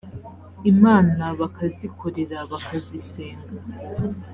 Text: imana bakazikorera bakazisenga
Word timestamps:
imana 0.71 1.23
bakazikorera 1.39 2.37
bakazisenga 2.51 3.53